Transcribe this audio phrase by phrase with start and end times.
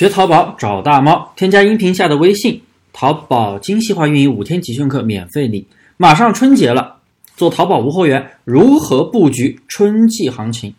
[0.00, 2.58] 学淘宝找大猫，添加音频下的微信，
[2.90, 5.62] 淘宝精细化运营五天集训课免费领。
[5.98, 6.96] 马上春节了，
[7.36, 10.74] 做淘宝无货源，如何布局春季行情？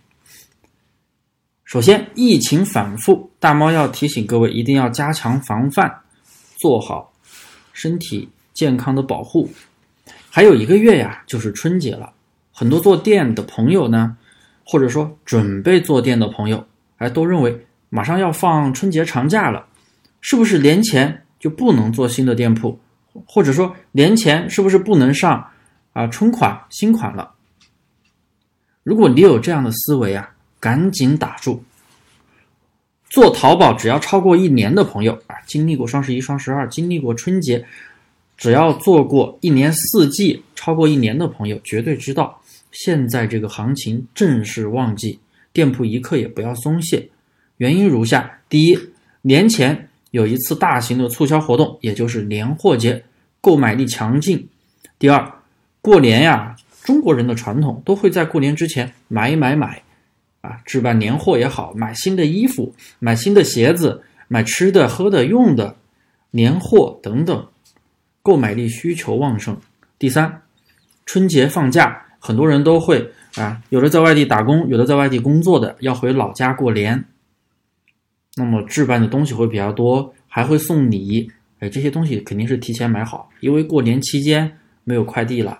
[1.65, 5.93] 首先，疫情反复，大猫要提醒各位，一定要加强防范，
[6.57, 7.13] 做好
[7.73, 9.47] 身体健康的保护。
[10.31, 12.11] 还有一个月呀，就是春节了，
[12.51, 14.17] 很多做店的朋友呢，
[14.65, 16.65] 或者说准备做店的朋友，
[16.97, 17.67] 哎，都认为。
[17.93, 19.67] 马上要放春节长假了，
[20.21, 22.79] 是不是年前就不能做新的店铺，
[23.25, 25.45] 或者说年前是不是不能上
[25.91, 27.33] 啊春款新款了？
[28.83, 31.61] 如果你有这样的思维啊，赶紧打住。
[33.09, 37.65] 做淘宝只要超过一年的朋友啊，经历过双十一、双十二，经历过春节，
[38.37, 45.19] 只要做过一年四季超过一年的朋友，绝对知道现在这个行情正是旺季，
[45.51, 47.09] 店铺一刻也不要松懈。
[47.61, 48.75] 原因如下：第一，
[49.21, 53.03] 年前有一次大型的促销活动，也就是年货节，
[53.39, 54.49] 购买力强劲。
[54.97, 55.31] 第二，
[55.79, 59.83] 过年呀，中国人的传统都会在过年之前买买买，
[60.41, 65.75] 啊，置办年货也好，买新的衣服、买新的鞋子、买吃的、喝的、用的，
[66.31, 67.45] 年货等等，
[68.23, 69.55] 购买力需求旺盛。
[69.99, 70.41] 第三，
[71.05, 77.05] 春节放假，很多人都会啊，有的在外地打工，有的在外地工作的要回老家过年。
[78.35, 81.29] 那么置办的东西会比较多，还会送礼，
[81.59, 85.59] 哎，这些东西肯定是提前买好，因为过年期间没有快递了，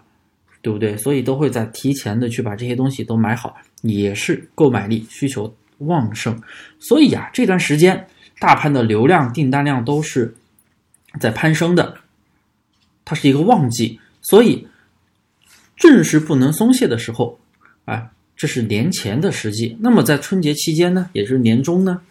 [0.61, 0.95] 对不对？
[0.97, 6.41] 所以都会在提前的去把这些东西都买好，也是购买力需求旺盛。
[6.79, 8.07] 所以啊，这段时间
[8.39, 10.33] 大盘的流量订单量都是
[11.19, 11.97] 在攀升的，
[13.03, 14.65] 它是一个旺季，所以
[15.75, 17.37] 正是不能松懈的时候，
[17.83, 19.75] 哎，这是年前的时机。
[19.81, 22.01] 那么在春节期间呢，也就是年中呢？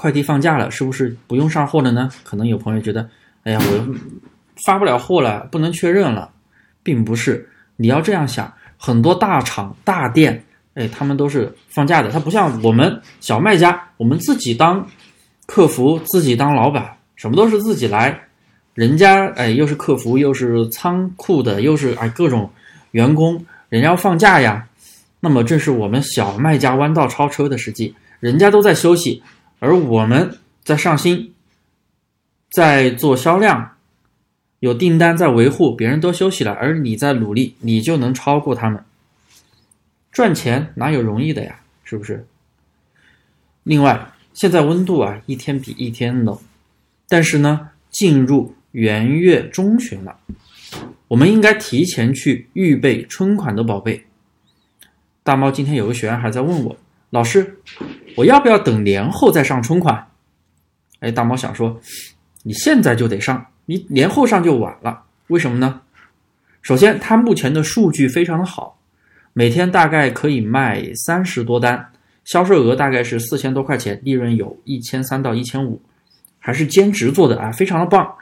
[0.00, 2.10] 快递放假了，是不是不用上货了呢？
[2.24, 3.06] 可能有朋友觉得，
[3.44, 3.94] 哎呀，我
[4.64, 6.30] 发不了货了，不能确认了，
[6.82, 7.46] 并不是。
[7.76, 10.42] 你要这样想，很多大厂大店，
[10.72, 14.88] 哎，他们都是放假的，他不像我们小卖家，我们自己当
[15.44, 18.18] 客服，自己当老板，什么都是自己来。
[18.72, 22.50] 人家哎，又是客服，又是仓库的，又是哎各种
[22.92, 24.66] 员工，人家要放假呀。
[25.20, 29.22] 那么这是我们小卖家弯道超车的时机，人家都在休息。
[29.60, 31.32] 而我们在上新，
[32.50, 33.76] 在做销量，
[34.58, 38.82] 有订单在维护，别人都休息了，而你在努力，你就能超过他们。
[40.10, 41.60] 赚钱哪有容易的呀？
[41.84, 42.26] 是不是？
[43.62, 46.38] 另外，现在温度啊一天比一天冷，
[47.08, 50.18] 但是呢，进入元月中旬了，
[51.08, 54.06] 我们应该提前去预备春款的宝贝。
[55.22, 56.76] 大猫今天有个学员还在问我，
[57.10, 57.58] 老师。
[58.16, 60.08] 我要不要等年后再上春款？
[60.98, 61.80] 哎，大猫想说，
[62.42, 65.04] 你现在就得上，你年后上就晚了。
[65.28, 65.82] 为什么呢？
[66.60, 68.78] 首先，它目前的数据非常的好，
[69.32, 71.92] 每天大概可以卖三十多单，
[72.24, 75.80] 销售额大概是四千多块钱，利润有一千三到一千五，
[76.38, 78.14] 还是兼职做的啊，非常的棒。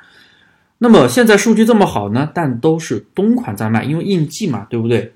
[0.77, 5.13] 那么现在数据这么好呢，但都是冬款在卖，因为应季嘛，对不对？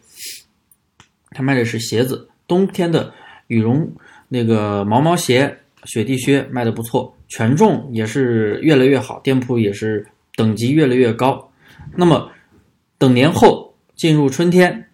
[1.31, 3.12] 他卖的是鞋子，冬天的
[3.52, 3.92] 羽绒。
[4.28, 11.52] 那个毛毛鞋、雪地靴卖的不错，权重也是越来越好，店铺也是等级越来越高。
[11.94, 12.30] 那么
[12.96, 14.88] 等年后进入春天，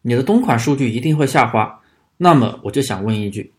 [0.00, 1.80] 你的冬款数据一定会下滑。
[2.16, 3.52] 那么我就想问一句：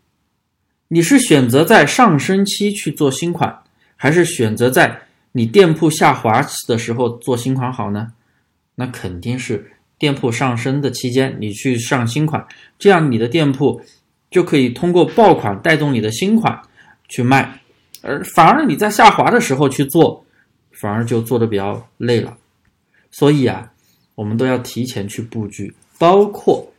[0.87, 3.59] 你是选择在上升期去做新款，
[3.95, 4.99] 还是选择在
[5.33, 8.13] 你店铺下滑的时候做新款好呢？
[8.73, 12.47] 那肯定是店铺上升的期间你去上新款，
[12.79, 13.79] 这样你的店铺。
[14.31, 16.61] 就可以通过爆款带动你的新款
[17.07, 17.61] 去卖，
[18.01, 20.23] 而反而你在下滑的时候去做，
[20.71, 22.37] 反而就做的比较累了。
[23.09, 23.71] 所以啊，
[24.13, 26.71] 我们都要提前去布局，包括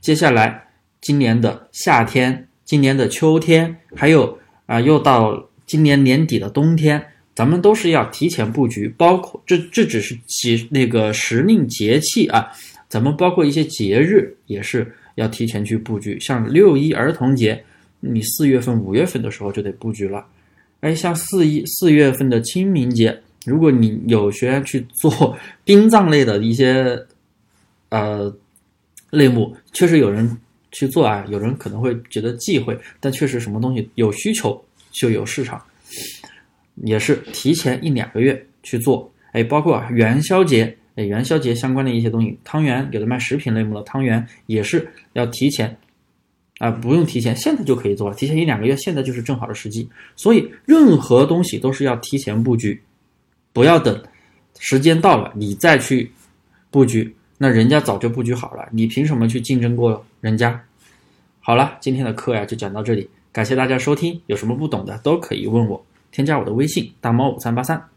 [0.00, 0.66] 接下来
[1.00, 8.88] 今年的夏天、今年的秋天，还有啊，又到今年年底的冬天，咱们都是要提前布局。
[8.98, 12.48] 包括这这只是节那个时令节气啊，
[12.88, 14.92] 咱们包括一些节日也是。
[15.16, 17.62] 要提前去布局，像六一儿童节，
[18.00, 20.24] 你四月份、五月份的时候就得布局了。
[20.80, 26.98] 哎，像四一四月份的清明节，如果你有学员去做 殡葬类的一些
[27.88, 28.34] 呃
[29.10, 30.36] 类目，确实有人
[30.70, 35.60] 去做啊，有人可能会觉得忌讳，但确实什么东西有需求就有市场，
[36.84, 39.10] 也是提前一两个月去做。
[39.32, 40.76] 哎，包括元宵节。
[40.96, 45.76] 哎，元宵节相关的一些东西，汤圆有的卖食品类目的汤圆也是要提前
[46.58, 49.86] 啊，不用提前，现在就可以做了，提前一两个月，现在就是正好的时机。
[50.16, 52.82] 所以任何东西都是要提前布局，
[53.52, 54.02] 不要等
[54.58, 56.10] 时间到了你再去
[56.70, 60.58] 布局，那人家早就布局好了，你凭什么去竞争过人家？
[61.40, 67.95] 好了，今天的课呀就讲到这里，感谢大家收听，有什么不懂的都可以问我，添加我的微信大猫五三八三。